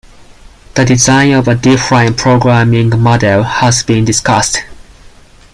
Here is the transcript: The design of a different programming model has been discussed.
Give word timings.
The 0.73 0.83
design 0.83 1.33
of 1.33 1.47
a 1.47 1.53
different 1.53 2.17
programming 2.17 2.99
model 2.99 3.43
has 3.43 3.83
been 3.83 4.03
discussed. 4.03 4.57